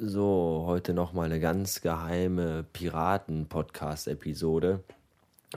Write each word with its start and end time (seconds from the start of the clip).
So, 0.00 0.62
heute 0.64 0.94
nochmal 0.94 1.24
eine 1.24 1.40
ganz 1.40 1.80
geheime 1.80 2.64
Piraten-Podcast-Episode, 2.72 4.84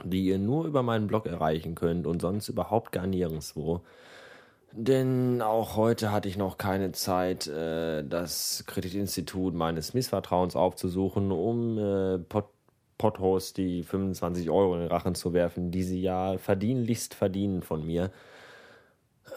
die 0.02 0.24
ihr 0.24 0.38
nur 0.38 0.64
über 0.64 0.82
meinen 0.82 1.06
Blog 1.06 1.26
erreichen 1.26 1.76
könnt 1.76 2.08
und 2.08 2.20
sonst 2.20 2.48
überhaupt 2.48 2.90
gar 2.90 3.06
nirgendwo. 3.06 3.82
Denn 4.72 5.42
auch 5.42 5.76
heute 5.76 6.10
hatte 6.10 6.28
ich 6.28 6.36
noch 6.36 6.58
keine 6.58 6.90
Zeit, 6.90 7.46
äh, 7.46 8.02
das 8.02 8.64
Kreditinstitut 8.66 9.54
meines 9.54 9.94
Missvertrauens 9.94 10.56
aufzusuchen, 10.56 11.30
um 11.30 11.78
äh, 11.78 12.18
Pod 12.18 12.46
Podhost 12.98 13.58
die 13.58 13.84
25 13.84 14.50
Euro 14.50 14.74
in 14.74 14.80
den 14.80 14.90
Rachen 14.90 15.14
zu 15.14 15.32
werfen, 15.32 15.70
die 15.70 15.84
sie 15.84 16.02
ja 16.02 16.36
verdienlichst 16.38 17.14
verdienen 17.14 17.62
von 17.62 17.86
mir. 17.86 18.10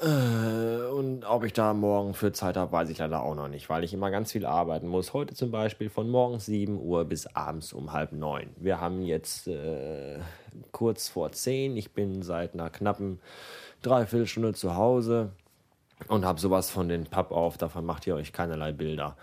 Äh, 0.02 0.88
und 0.90 1.26
ob 1.26 1.44
ich 1.44 1.54
da 1.54 1.74
morgen 1.74 2.14
für 2.14 2.32
Zeit 2.32 2.58
habe, 2.58 2.72
weiß 2.72 2.90
ich 2.90 2.98
leider 2.98 3.22
auch 3.22 3.36
noch 3.36 3.48
nicht, 3.48 3.70
weil 3.70 3.84
ich 3.84 3.94
immer 3.94 4.12
ganz 4.12 4.32
viel 4.32 4.46
arbeiten 4.46 4.88
muss. 4.88 5.14
Heute 5.14 5.36
zum 5.36 5.52
Beispiel 5.52 5.90
von 5.90 6.10
morgens 6.10 6.46
7 6.46 6.80
Uhr 6.80 7.06
bis 7.06 7.28
abends 7.28 7.74
um 7.74 7.94
halb 7.94 8.12
neun. 8.12 8.50
Wir 8.58 8.82
haben 8.82 9.02
jetzt 9.02 9.48
äh, 9.48 10.20
kurz 10.72 11.10
vor 11.10 11.32
10. 11.32 11.78
Ich 11.78 11.94
bin 11.94 12.24
seit 12.24 12.54
einer 12.54 12.70
knappen 12.70 13.20
Dreiviertelstunde 13.82 14.54
zu 14.54 14.76
Hause 14.76 15.32
und 16.08 16.26
habe 16.26 16.40
sowas 16.40 16.70
von 16.70 16.90
den 16.90 17.06
Papp 17.06 17.32
auf. 17.32 17.58
Davon 17.58 17.86
macht 17.86 18.06
ihr 18.08 18.16
euch 18.16 18.34
keinerlei 18.34 18.72
Bilder. 18.72 19.16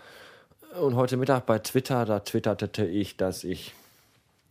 Und 0.79 0.95
heute 0.95 1.17
Mittag 1.17 1.45
bei 1.45 1.59
Twitter, 1.59 2.05
da 2.05 2.21
twitterte 2.21 2.85
ich, 2.85 3.15
dass 3.15 3.43
ich 3.43 3.75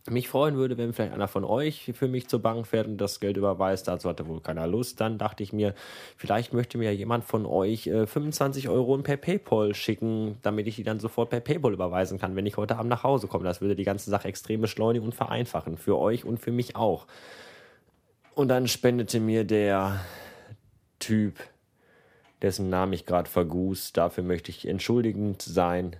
mich 0.09 0.27
freuen 0.27 0.55
würde, 0.55 0.77
wenn 0.77 0.91
vielleicht 0.91 1.13
einer 1.13 1.29
von 1.29 1.45
euch 1.45 1.91
für 1.95 2.09
mich 2.09 2.27
zur 2.27 2.41
Bank 2.41 2.67
fährt 2.67 2.87
und 2.87 2.97
das 2.97 3.21
Geld 3.21 3.37
überweist. 3.37 3.87
Dazu 3.87 4.09
hatte 4.09 4.27
wohl 4.27 4.41
keiner 4.41 4.67
Lust. 4.67 4.99
Dann 4.99 5.17
dachte 5.17 5.43
ich 5.43 5.53
mir, 5.53 5.73
vielleicht 6.17 6.51
möchte 6.53 6.77
mir 6.77 6.93
jemand 6.93 7.23
von 7.23 7.45
euch 7.45 7.87
äh, 7.87 8.05
25 8.05 8.67
Euro 8.67 8.97
per 8.97 9.15
PayPal 9.15 9.73
schicken, 9.73 10.37
damit 10.41 10.67
ich 10.67 10.75
die 10.75 10.83
dann 10.83 10.99
sofort 10.99 11.29
per 11.29 11.39
PayPal 11.39 11.71
überweisen 11.71 12.19
kann, 12.19 12.35
wenn 12.35 12.45
ich 12.45 12.57
heute 12.57 12.77
Abend 12.77 12.89
nach 12.89 13.03
Hause 13.03 13.27
komme. 13.27 13.45
Das 13.45 13.61
würde 13.61 13.77
die 13.77 13.85
ganze 13.85 14.09
Sache 14.09 14.27
extrem 14.27 14.59
beschleunigen 14.59 15.05
und 15.05 15.15
vereinfachen. 15.15 15.77
Für 15.77 15.97
euch 15.97 16.25
und 16.25 16.37
für 16.39 16.51
mich 16.51 16.75
auch. 16.75 17.07
Und 18.35 18.49
dann 18.49 18.67
spendete 18.67 19.21
mir 19.21 19.45
der 19.45 20.01
Typ, 20.99 21.35
dessen 22.41 22.69
Namen 22.69 22.93
ich 22.93 23.05
gerade 23.05 23.29
verguß, 23.29 23.93
dafür 23.93 24.23
möchte 24.23 24.51
ich 24.51 24.67
entschuldigend 24.67 25.41
sein 25.41 25.95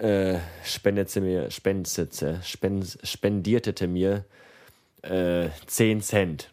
äh, 0.00 0.38
spendete 0.64 1.20
mir, 1.20 1.50
spendete, 1.50 2.40
spend, 2.42 3.88
mir 3.88 4.24
äh, 5.02 5.48
10 5.66 6.00
Cent. 6.00 6.50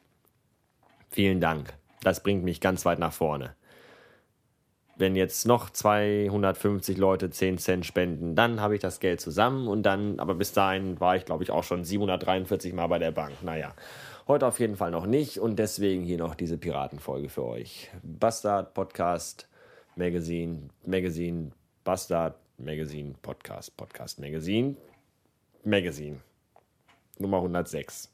Vielen 1.10 1.40
Dank. 1.40 1.74
Das 2.04 2.22
bringt 2.22 2.44
mich 2.44 2.62
ganz 2.62 2.86
weit 2.86 3.00
nach 3.00 3.14
vorne. 3.14 3.56
Wenn 4.98 5.16
jetzt 5.16 5.46
noch 5.46 5.70
250 5.70 6.98
Leute 6.98 7.30
10 7.30 7.58
Cent 7.60 7.86
spenden, 7.86 8.36
dann 8.36 8.62
habe 8.62 8.76
ich 8.76 8.82
das 8.82 9.00
Geld 9.00 9.22
zusammen 9.22 9.68
und 9.68 9.84
dann, 9.84 10.20
aber 10.20 10.34
bis 10.34 10.54
dahin 10.54 11.00
war 11.00 11.16
ich, 11.16 11.26
glaube 11.26 11.44
ich, 11.44 11.52
auch 11.52 11.64
schon 11.64 11.84
743 11.84 12.74
Mal 12.74 12.88
bei 12.88 13.00
der 13.00 13.12
Bank. 13.12 13.44
Naja, 13.44 13.74
heute 14.28 14.48
auf 14.48 14.60
jeden 14.60 14.76
Fall 14.76 14.92
noch 14.92 15.06
nicht 15.06 15.40
und 15.40 15.58
deswegen 15.58 16.04
hier 16.04 16.18
noch 16.18 16.36
diese 16.36 16.58
Piratenfolge 16.58 17.30
für 17.30 17.46
euch. 17.46 17.90
Bastard 18.04 18.74
Podcast 18.74 19.48
Magazine, 19.96 20.70
Magazine, 20.86 21.52
Bastard 21.84 22.36
Magazine, 22.60 23.14
Podcast, 23.22 23.78
Podcast, 23.78 24.20
Magazine, 24.20 24.76
Magazine. 25.64 26.22
Nummer 27.20 27.38
106. 27.38 28.10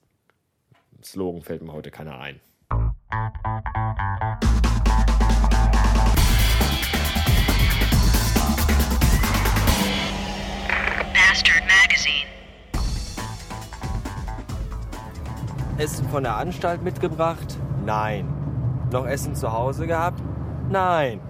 Slogan 1.01 1.41
fällt 1.41 1.61
mir 1.61 1.71
heute 1.71 1.91
keiner 1.91 2.19
ein. 2.19 2.41
Bastard 11.13 11.63
Magazine. 11.63 12.27
Essen 15.77 16.07
von 16.09 16.23
der 16.23 16.35
Anstalt 16.35 16.83
mitgebracht? 16.83 17.57
Nein. 17.85 18.27
Noch 18.91 19.05
Essen 19.05 19.35
zu 19.35 19.53
Hause 19.53 19.87
gehabt? 19.87 20.21
Nein. 20.69 21.21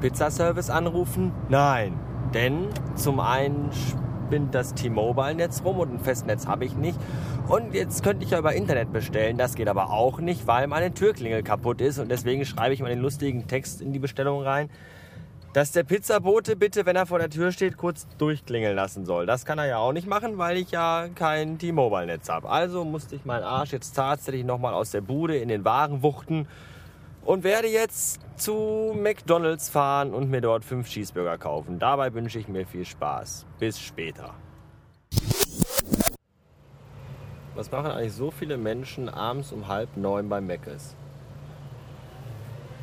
Pizzaservice 0.00 0.70
anrufen? 0.70 1.32
Nein. 1.50 2.05
Denn 2.36 2.68
zum 2.96 3.18
einen 3.18 3.70
spinnt 3.72 4.54
das 4.54 4.74
T-Mobile-Netz 4.74 5.62
rum 5.64 5.78
und 5.78 5.94
ein 5.94 5.98
Festnetz 5.98 6.46
habe 6.46 6.66
ich 6.66 6.76
nicht. 6.76 6.98
Und 7.48 7.72
jetzt 7.72 8.04
könnte 8.04 8.26
ich 8.26 8.32
ja 8.32 8.38
über 8.38 8.52
Internet 8.52 8.92
bestellen. 8.92 9.38
Das 9.38 9.54
geht 9.54 9.68
aber 9.68 9.90
auch 9.90 10.20
nicht, 10.20 10.46
weil 10.46 10.66
meine 10.66 10.92
Türklingel 10.92 11.42
kaputt 11.42 11.80
ist. 11.80 11.98
Und 11.98 12.10
deswegen 12.10 12.44
schreibe 12.44 12.74
ich 12.74 12.80
mal 12.82 12.90
den 12.90 13.00
lustigen 13.00 13.46
Text 13.46 13.80
in 13.80 13.94
die 13.94 13.98
Bestellung 13.98 14.42
rein, 14.42 14.68
dass 15.54 15.72
der 15.72 15.84
Pizzabote 15.84 16.56
bitte, 16.56 16.84
wenn 16.84 16.94
er 16.94 17.06
vor 17.06 17.18
der 17.18 17.30
Tür 17.30 17.52
steht, 17.52 17.78
kurz 17.78 18.06
durchklingeln 18.18 18.76
lassen 18.76 19.06
soll. 19.06 19.24
Das 19.24 19.46
kann 19.46 19.56
er 19.58 19.64
ja 19.64 19.78
auch 19.78 19.94
nicht 19.94 20.06
machen, 20.06 20.36
weil 20.36 20.58
ich 20.58 20.70
ja 20.72 21.06
kein 21.14 21.56
T-Mobile-Netz 21.56 22.28
habe. 22.28 22.50
Also 22.50 22.84
musste 22.84 23.16
ich 23.16 23.24
meinen 23.24 23.44
Arsch 23.44 23.72
jetzt 23.72 23.96
tatsächlich 23.96 24.44
nochmal 24.44 24.74
aus 24.74 24.90
der 24.90 25.00
Bude 25.00 25.38
in 25.38 25.48
den 25.48 25.64
Wagen 25.64 26.02
wuchten 26.02 26.46
und 27.26 27.42
werde 27.42 27.66
jetzt 27.68 28.20
zu 28.36 28.94
McDonald's 28.96 29.68
fahren 29.68 30.14
und 30.14 30.30
mir 30.30 30.40
dort 30.40 30.64
fünf 30.64 30.88
Cheeseburger 30.88 31.36
kaufen. 31.36 31.78
Dabei 31.78 32.14
wünsche 32.14 32.38
ich 32.38 32.46
mir 32.46 32.66
viel 32.66 32.84
Spaß. 32.84 33.44
Bis 33.58 33.80
später. 33.80 34.34
Was 37.56 37.70
machen 37.72 37.90
eigentlich 37.90 38.12
so 38.12 38.30
viele 38.30 38.56
Menschen 38.56 39.08
abends 39.08 39.50
um 39.50 39.66
halb 39.66 39.96
neun 39.96 40.28
bei 40.28 40.40
Mc's? 40.40 40.94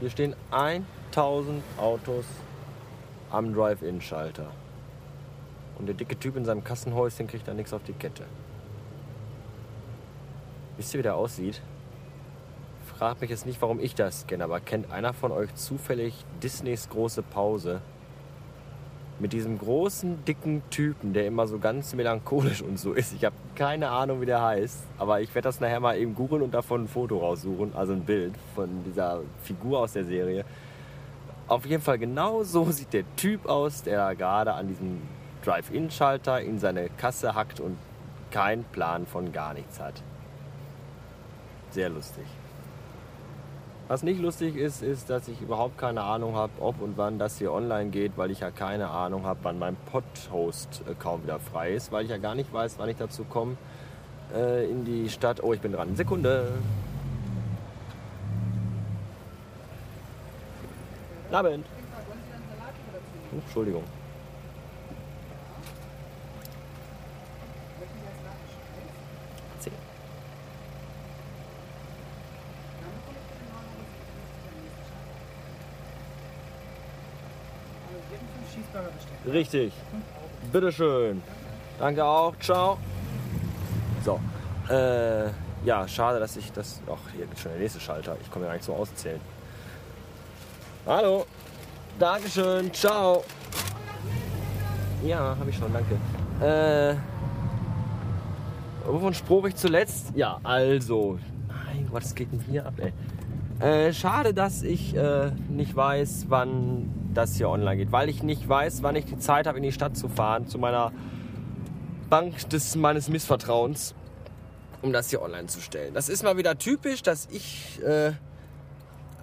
Hier 0.01 0.09
stehen 0.09 0.35
1000 0.51 1.63
Autos 1.77 2.25
am 3.31 3.53
Drive-In-Schalter. 3.53 4.51
Und 5.77 5.85
der 5.85 5.95
dicke 5.95 6.19
Typ 6.19 6.35
in 6.35 6.43
seinem 6.43 6.63
Kassenhäuschen 6.63 7.27
kriegt 7.27 7.47
da 7.47 7.53
nichts 7.53 7.71
auf 7.71 7.83
die 7.83 7.93
Kette. 7.93 8.25
Wisst 10.75 10.93
ihr, 10.93 10.99
wie 10.99 11.03
der 11.03 11.15
aussieht? 11.15 11.61
Fragt 13.03 13.19
mich 13.19 13.31
jetzt 13.31 13.45
nicht, 13.45 13.61
warum 13.61 13.81
ich 13.81 13.95
das 13.95 14.27
kenne, 14.27 14.45
aber 14.45 14.61
kennt 14.61 14.89
einer 14.89 15.11
von 15.11 15.33
euch 15.33 15.53
zufällig 15.55 16.23
Disneys 16.41 16.87
große 16.87 17.21
Pause? 17.21 17.81
Mit 19.19 19.33
diesem 19.33 19.59
großen, 19.59 20.23
dicken 20.23 20.61
Typen, 20.69 21.11
der 21.11 21.27
immer 21.27 21.45
so 21.45 21.59
ganz 21.59 21.93
melancholisch 21.95 22.61
und 22.61 22.79
so 22.79 22.93
ist. 22.93 23.11
Ich 23.11 23.25
habe 23.25 23.35
keine 23.55 23.89
Ahnung, 23.89 24.21
wie 24.21 24.25
der 24.25 24.41
heißt, 24.41 24.85
aber 24.97 25.19
ich 25.19 25.35
werde 25.35 25.49
das 25.49 25.59
nachher 25.59 25.81
mal 25.81 25.97
eben 25.97 26.15
googeln 26.15 26.41
und 26.41 26.53
davon 26.53 26.85
ein 26.85 26.87
Foto 26.87 27.17
raussuchen, 27.17 27.75
also 27.75 27.91
ein 27.91 28.05
Bild 28.05 28.35
von 28.55 28.69
dieser 28.85 29.19
Figur 29.41 29.79
aus 29.79 29.91
der 29.91 30.05
Serie. 30.05 30.45
Auf 31.49 31.65
jeden 31.65 31.83
Fall 31.83 31.99
genau 31.99 32.43
so 32.43 32.63
sieht 32.71 32.93
der 32.93 33.03
Typ 33.17 33.47
aus, 33.47 33.83
der 33.83 34.15
gerade 34.15 34.53
an 34.53 34.69
diesem 34.69 35.01
Drive-In-Schalter 35.43 36.39
in 36.39 36.57
seine 36.57 36.87
Kasse 36.87 37.35
hackt 37.35 37.59
und 37.59 37.75
keinen 38.31 38.63
Plan 38.63 39.05
von 39.05 39.33
gar 39.33 39.53
nichts 39.53 39.81
hat. 39.81 40.01
Sehr 41.71 41.89
lustig. 41.89 42.23
Was 43.89 44.01
nicht 44.01 44.21
lustig 44.21 44.55
ist, 44.55 44.81
ist, 44.81 45.09
dass 45.09 45.27
ich 45.27 45.41
überhaupt 45.41 45.77
keine 45.77 46.03
Ahnung 46.03 46.35
habe, 46.35 46.53
ob 46.61 46.81
und 46.81 46.97
wann 46.97 47.19
das 47.19 47.37
hier 47.37 47.51
online 47.51 47.89
geht, 47.89 48.13
weil 48.15 48.31
ich 48.31 48.39
ja 48.39 48.49
keine 48.49 48.89
Ahnung 48.89 49.25
habe, 49.25 49.39
wann 49.43 49.59
mein 49.59 49.75
Podhost-Account 49.91 51.25
wieder 51.25 51.39
frei 51.39 51.73
ist, 51.73 51.91
weil 51.91 52.05
ich 52.05 52.09
ja 52.09 52.17
gar 52.17 52.33
nicht 52.33 52.51
weiß, 52.53 52.75
wann 52.77 52.87
ich 52.87 52.95
dazu 52.95 53.25
komme, 53.25 53.57
äh, 54.33 54.69
in 54.69 54.85
die 54.85 55.09
Stadt. 55.09 55.43
Oh, 55.43 55.53
ich 55.53 55.59
bin 55.59 55.73
dran. 55.73 55.97
Sekunde. 55.97 56.53
Abend. 61.29 61.65
Oh, 63.31 63.35
Entschuldigung. 63.45 63.83
Richtig. 79.25 79.73
Bitteschön. 80.51 81.21
Danke 81.79 82.03
auch. 82.03 82.33
Ciao. 82.39 82.77
So. 84.03 84.19
Äh, 84.69 85.29
ja, 85.65 85.87
schade, 85.87 86.19
dass 86.19 86.35
ich 86.37 86.51
das. 86.51 86.81
Ach, 86.87 87.11
hier 87.15 87.25
gibt 87.25 87.39
schon 87.39 87.51
der 87.51 87.61
nächste 87.61 87.79
Schalter. 87.79 88.17
Ich 88.21 88.29
komme 88.29 88.45
ja 88.45 88.51
gar 88.51 88.55
nicht 88.55 88.65
zum 88.65 88.75
Auszählen. 88.75 89.19
Hallo. 90.85 91.25
Dankeschön. 91.97 92.73
Ciao. 92.73 93.23
Ja, 95.03 95.35
habe 95.39 95.49
ich 95.49 95.57
schon. 95.57 95.71
Danke. 95.71 95.95
Äh. 96.45 96.95
Wovon 98.85 99.13
spruch 99.13 99.45
ich 99.45 99.55
zuletzt? 99.55 100.11
Ja, 100.15 100.39
also. 100.43 101.17
Mein 101.47 101.87
Gott, 101.89 102.03
was 102.03 102.13
geht 102.13 102.31
denn 102.31 102.41
hier 102.41 102.65
ab, 102.65 102.73
ey? 102.77 102.91
Äh, 103.59 103.93
schade, 103.93 104.33
dass 104.33 104.63
ich 104.63 104.95
äh, 104.95 105.31
nicht 105.49 105.75
weiß, 105.75 106.25
wann 106.29 106.91
das 107.13 107.35
hier 107.35 107.49
online 107.49 107.77
geht, 107.77 107.91
weil 107.91 108.09
ich 108.09 108.23
nicht 108.23 108.47
weiß, 108.47 108.83
wann 108.83 108.95
ich 108.95 109.05
die 109.05 109.17
Zeit 109.17 109.47
habe, 109.47 109.57
in 109.57 109.63
die 109.63 109.71
Stadt 109.71 109.95
zu 109.95 110.09
fahren, 110.09 110.47
zu 110.47 110.57
meiner 110.57 110.91
Bank 112.09 112.49
des 112.49 112.75
meines 112.75 113.09
Missvertrauens, 113.09 113.95
um 114.81 114.91
das 114.91 115.09
hier 115.09 115.21
online 115.21 115.47
zu 115.47 115.61
stellen. 115.61 115.93
Das 115.93 116.09
ist 116.09 116.23
mal 116.23 116.37
wieder 116.37 116.57
typisch, 116.57 117.03
dass 117.03 117.27
ich 117.31 117.81
äh, 117.83 118.13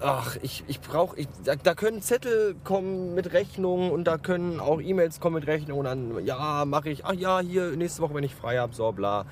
ach, 0.00 0.36
ich, 0.42 0.64
ich 0.66 0.80
brauche, 0.80 1.16
da, 1.44 1.56
da, 1.56 1.74
können 1.74 2.02
Zettel 2.02 2.56
kommen 2.64 3.14
mit 3.14 3.32
Rechnungen 3.32 3.90
und 3.90 4.04
da 4.04 4.18
können 4.18 4.60
auch 4.60 4.80
E-Mails 4.80 5.20
kommen 5.20 5.36
mit 5.36 5.46
Rechnungen 5.46 5.80
und 5.80 5.84
dann, 5.84 6.26
ja, 6.26 6.64
mache 6.64 6.90
ich, 6.90 7.04
ach 7.04 7.12
ja, 7.12 7.40
hier 7.40 7.76
nächste 7.76 8.02
Woche, 8.02 8.14
wenn 8.14 8.24
ich 8.24 8.34
frei 8.34 8.58
habe, 8.58 8.74
so 8.74 8.92
bla. 8.92 9.26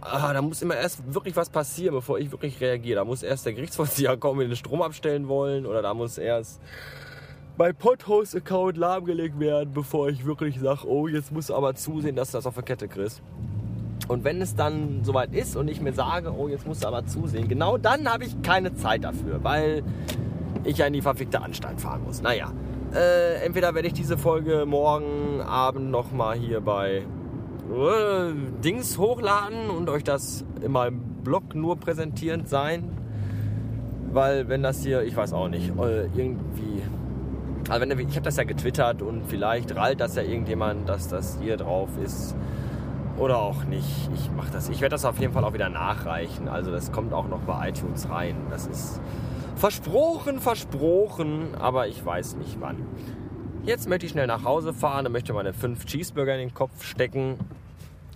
Ah, 0.00 0.32
da 0.32 0.42
muss 0.42 0.62
immer 0.62 0.76
erst 0.76 1.02
wirklich 1.12 1.34
was 1.36 1.50
passieren, 1.50 1.94
bevor 1.94 2.18
ich 2.18 2.30
wirklich 2.30 2.60
reagiere. 2.60 2.96
Da 2.96 3.04
muss 3.04 3.22
erst 3.22 3.46
der 3.46 3.54
Gerichtsvollzieher 3.54 4.16
kommen, 4.18 4.40
den 4.40 4.56
Strom 4.56 4.82
abstellen 4.82 5.28
wollen 5.28 5.66
oder 5.66 5.82
da 5.82 5.94
muss 5.94 6.18
erst 6.18 6.60
mein 7.58 7.74
Podhost-Account 7.74 8.76
lahmgelegt 8.76 9.40
werden, 9.40 9.72
bevor 9.72 10.10
ich 10.10 10.26
wirklich 10.26 10.60
sage, 10.60 10.86
oh, 10.86 11.08
jetzt 11.08 11.32
musst 11.32 11.48
du 11.48 11.54
aber 11.54 11.74
zusehen, 11.74 12.14
dass 12.14 12.30
du 12.30 12.38
das 12.38 12.46
auf 12.46 12.54
der 12.54 12.62
Kette 12.62 12.86
kriegst. 12.86 13.22
Und 14.08 14.24
wenn 14.24 14.42
es 14.42 14.54
dann 14.54 15.00
soweit 15.04 15.34
ist 15.34 15.56
und 15.56 15.68
ich 15.68 15.80
mir 15.80 15.92
sage, 15.92 16.32
oh, 16.32 16.48
jetzt 16.48 16.66
musst 16.66 16.84
du 16.84 16.88
aber 16.88 17.06
zusehen, 17.06 17.48
genau 17.48 17.78
dann 17.78 18.12
habe 18.12 18.24
ich 18.24 18.40
keine 18.42 18.74
Zeit 18.74 19.04
dafür, 19.04 19.42
weil 19.42 19.82
ich 20.64 20.78
ja 20.78 20.86
in 20.86 20.92
die 20.92 21.02
verfickte 21.02 21.40
Anstalt 21.40 21.80
fahren 21.80 22.04
muss. 22.04 22.20
Naja, 22.20 22.52
äh, 22.94 23.44
entweder 23.44 23.74
werde 23.74 23.88
ich 23.88 23.94
diese 23.94 24.18
Folge 24.18 24.64
morgen 24.66 25.40
Abend 25.40 25.90
nochmal 25.90 26.36
hier 26.36 26.60
bei 26.60 27.04
Dings 28.62 28.98
hochladen 28.98 29.70
und 29.70 29.90
euch 29.90 30.04
das 30.04 30.44
in 30.62 30.72
meinem 30.72 31.00
Blog 31.22 31.54
nur 31.54 31.76
präsentierend 31.76 32.48
sein. 32.48 32.90
Weil 34.12 34.48
wenn 34.48 34.62
das 34.62 34.82
hier, 34.82 35.02
ich 35.02 35.16
weiß 35.16 35.32
auch 35.32 35.48
nicht, 35.48 35.72
äh, 35.78 36.06
irgendwie 36.14 36.82
also 37.68 37.88
wenn, 37.88 37.98
ich 37.98 38.14
habe 38.14 38.22
das 38.22 38.36
ja 38.36 38.44
getwittert 38.44 39.02
und 39.02 39.26
vielleicht 39.26 39.74
rallt 39.74 40.00
das 40.00 40.14
ja 40.14 40.22
irgendjemand, 40.22 40.88
dass 40.88 41.08
das 41.08 41.38
hier 41.40 41.56
drauf 41.56 41.88
ist 42.02 42.36
oder 43.18 43.38
auch 43.38 43.64
nicht. 43.64 44.10
Ich 44.14 44.30
mache 44.30 44.52
das. 44.52 44.68
Ich 44.68 44.80
werde 44.80 44.94
das 44.94 45.04
auf 45.04 45.18
jeden 45.18 45.32
Fall 45.32 45.44
auch 45.44 45.52
wieder 45.52 45.68
nachreichen. 45.68 46.48
Also 46.48 46.70
das 46.70 46.92
kommt 46.92 47.12
auch 47.12 47.26
noch 47.26 47.40
bei 47.40 47.70
iTunes 47.70 48.08
rein. 48.08 48.36
Das 48.50 48.66
ist 48.66 49.00
versprochen, 49.56 50.38
versprochen, 50.38 51.54
aber 51.58 51.88
ich 51.88 52.04
weiß 52.04 52.36
nicht 52.36 52.60
wann. 52.60 52.76
Jetzt 53.66 53.88
möchte 53.88 54.06
ich 54.06 54.12
schnell 54.12 54.28
nach 54.28 54.44
Hause 54.44 54.72
fahren 54.72 55.06
und 55.06 55.12
möchte 55.12 55.32
meine 55.32 55.52
fünf 55.52 55.86
Cheeseburger 55.86 56.34
in 56.34 56.38
den 56.38 56.54
Kopf 56.54 56.84
stecken. 56.84 57.36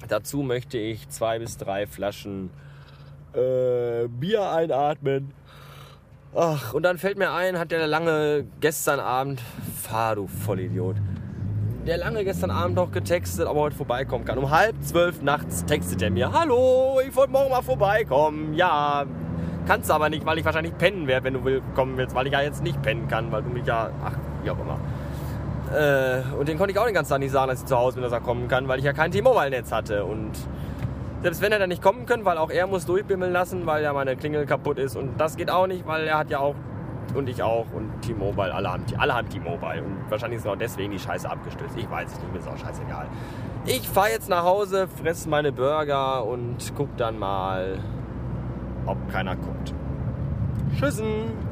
Dazu 0.06 0.44
möchte 0.44 0.78
ich 0.78 1.08
zwei 1.08 1.40
bis 1.40 1.56
drei 1.56 1.88
Flaschen 1.88 2.50
äh, 3.32 4.06
Bier 4.06 4.48
einatmen. 4.48 5.32
Ach, 6.36 6.72
und 6.72 6.84
dann 6.84 6.98
fällt 6.98 7.18
mir 7.18 7.32
ein, 7.32 7.58
hat 7.58 7.72
der 7.72 7.84
lange 7.88 8.46
gestern 8.60 9.00
Abend, 9.00 9.42
fahr 9.74 10.14
du 10.14 10.28
Vollidiot, 10.28 10.94
der 11.84 11.98
lange 11.98 12.22
gestern 12.22 12.52
Abend 12.52 12.76
noch 12.76 12.92
getextet, 12.92 13.48
ob 13.48 13.56
er 13.56 13.60
heute 13.62 13.76
vorbeikommen 13.76 14.24
kann. 14.24 14.38
Um 14.38 14.50
halb 14.50 14.76
zwölf 14.84 15.20
nachts 15.20 15.64
textet 15.64 16.00
er 16.00 16.10
mir, 16.10 16.30
hallo, 16.30 17.00
ich 17.04 17.16
wollte 17.16 17.32
morgen 17.32 17.50
mal 17.50 17.62
vorbeikommen. 17.62 18.54
Ja, 18.54 19.04
kannst 19.66 19.90
du 19.90 19.94
aber 19.94 20.10
nicht, 20.10 20.24
weil 20.24 20.38
ich 20.38 20.44
wahrscheinlich 20.44 20.78
pennen 20.78 21.08
werde, 21.08 21.24
wenn 21.24 21.34
du 21.34 21.44
willkommen 21.44 21.96
willst, 21.96 22.14
weil 22.14 22.28
ich 22.28 22.32
ja 22.34 22.40
jetzt 22.40 22.62
nicht 22.62 22.80
pennen 22.82 23.08
kann, 23.08 23.32
weil 23.32 23.42
du 23.42 23.50
mich 23.50 23.66
ja, 23.66 23.90
ach, 24.04 24.14
wie 24.44 24.50
auch 24.50 24.60
immer. 24.60 24.78
Äh, 25.72 26.22
und 26.38 26.48
den 26.48 26.58
konnte 26.58 26.72
ich 26.72 26.78
auch 26.78 26.84
den 26.84 26.94
ganzen 26.94 27.10
Tag 27.10 27.20
nicht 27.20 27.30
sagen, 27.30 27.48
dass 27.48 27.60
ich 27.60 27.66
zu 27.66 27.76
Hause 27.76 27.94
bin, 27.94 28.02
dass 28.02 28.12
er 28.12 28.20
kommen 28.20 28.48
kann, 28.48 28.66
weil 28.68 28.78
ich 28.78 28.84
ja 28.84 28.92
kein 28.92 29.10
T-Mobile-Netz 29.10 29.70
hatte. 29.70 30.04
Und 30.04 30.32
selbst 31.22 31.42
wenn 31.42 31.52
er 31.52 31.58
dann 31.58 31.68
nicht 31.68 31.82
kommen 31.82 32.06
kann, 32.06 32.24
weil 32.24 32.38
auch 32.38 32.50
er 32.50 32.66
muss 32.66 32.86
durchbimmeln 32.86 33.32
lassen, 33.32 33.66
weil 33.66 33.82
ja 33.82 33.92
meine 33.92 34.16
Klingel 34.16 34.46
kaputt 34.46 34.78
ist. 34.78 34.96
Und 34.96 35.20
das 35.20 35.36
geht 35.36 35.50
auch 35.50 35.66
nicht, 35.66 35.86
weil 35.86 36.06
er 36.06 36.18
hat 36.18 36.30
ja 36.30 36.40
auch 36.40 36.54
und 37.14 37.28
ich 37.28 37.42
auch 37.42 37.66
und 37.72 38.02
T-Mobile, 38.02 38.54
alle 38.54 38.72
haben, 38.72 38.84
alle 38.98 39.14
haben 39.14 39.28
T-Mobile 39.28 39.82
und 39.82 40.10
wahrscheinlich 40.10 40.40
ist 40.40 40.46
auch 40.46 40.56
deswegen 40.56 40.92
die 40.92 40.98
Scheiße 40.98 41.28
abgestürzt. 41.28 41.76
Ich 41.76 41.90
weiß 41.90 42.12
es 42.12 42.20
nicht, 42.20 42.32
mir 42.32 42.38
ist 42.38 42.48
auch 42.48 42.56
scheißegal. 42.56 43.06
Ich 43.66 43.88
fahre 43.88 44.10
jetzt 44.10 44.28
nach 44.28 44.44
Hause, 44.44 44.88
fresse 45.02 45.28
meine 45.28 45.52
Burger 45.52 46.24
und 46.24 46.72
guck 46.76 46.96
dann 46.96 47.18
mal, 47.18 47.78
ob 48.86 48.96
keiner 49.10 49.36
guckt. 49.36 49.74
Tschüssen! 50.78 51.49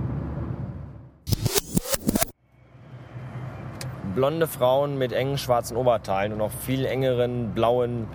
Blonde 4.18 4.48
Frauen 4.48 4.98
mit 4.98 5.12
engen 5.12 5.38
schwarzen 5.38 5.76
Oberteilen 5.76 6.32
und 6.32 6.38
noch 6.38 6.50
viel 6.50 6.84
engeren 6.86 7.52
blauen 7.54 8.08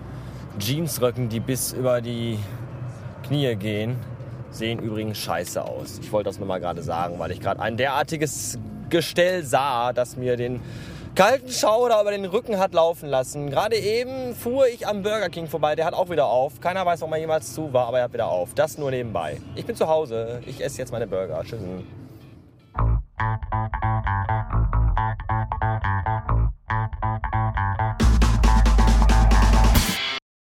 Jeansröcken, 0.58 1.30
die 1.30 1.40
bis 1.40 1.72
über 1.72 2.02
die 2.02 2.38
Knie 3.26 3.56
gehen 3.56 3.96
sehen 4.50 4.80
übrigens 4.80 5.16
scheiße 5.16 5.64
aus. 5.64 5.98
Ich 6.02 6.12
wollte 6.12 6.28
das 6.28 6.38
nur 6.38 6.46
mal 6.46 6.60
gerade 6.60 6.82
sagen, 6.82 7.18
weil 7.18 7.30
ich 7.30 7.40
gerade 7.40 7.58
ein 7.62 7.78
derartiges 7.78 8.58
Gestell 8.90 9.44
sah, 9.44 9.94
das 9.94 10.18
mir 10.18 10.36
den 10.36 10.60
kalten 11.14 11.48
Schauder 11.48 12.02
über 12.02 12.10
den 12.10 12.26
Rücken 12.26 12.58
hat 12.58 12.74
laufen 12.74 13.08
lassen. 13.08 13.48
Gerade 13.48 13.76
eben 13.76 14.34
fuhr 14.34 14.66
ich 14.68 14.86
am 14.86 15.02
Burger 15.02 15.30
King 15.30 15.46
vorbei, 15.46 15.74
der 15.74 15.86
hat 15.86 15.94
auch 15.94 16.10
wieder 16.10 16.26
auf. 16.26 16.60
Keiner 16.60 16.84
weiß, 16.84 17.02
ob 17.02 17.12
er 17.12 17.16
jemals 17.16 17.54
zu 17.54 17.72
war, 17.72 17.88
aber 17.88 18.00
er 18.00 18.04
hat 18.04 18.12
wieder 18.12 18.28
auf. 18.28 18.52
Das 18.52 18.76
nur 18.76 18.90
nebenbei. 18.90 19.40
Ich 19.54 19.64
bin 19.64 19.74
zu 19.74 19.88
Hause, 19.88 20.42
ich 20.44 20.62
esse 20.62 20.76
jetzt 20.76 20.92
meine 20.92 21.06
Burger. 21.06 21.42
Tschüss. 21.44 21.60